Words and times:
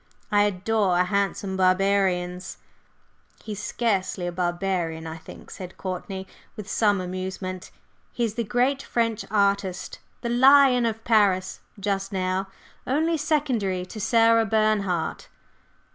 I 0.31 0.45
adore 0.45 0.97
handsome 1.03 1.55
barbarians!" 1.55 2.57
"He's 3.43 3.61
scarcely 3.61 4.25
a 4.25 4.31
barbarian, 4.31 5.05
I 5.05 5.17
think," 5.19 5.51
said 5.51 5.77
Courtney, 5.77 6.25
with 6.55 6.67
some 6.67 6.99
amusement; 6.99 7.69
"he 8.11 8.23
is 8.23 8.33
the 8.33 8.43
great 8.43 8.81
French 8.81 9.23
artist, 9.29 9.99
the 10.21 10.29
'lion' 10.29 10.87
of 10.87 11.03
Paris 11.03 11.59
just 11.79 12.11
now, 12.11 12.47
only 12.87 13.15
secondary 13.15 13.85
to 13.85 13.99
Sarah 14.01 14.45
Bernhardt." 14.47 15.27